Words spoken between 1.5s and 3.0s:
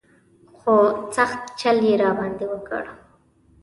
چل یې را باندې وکړ.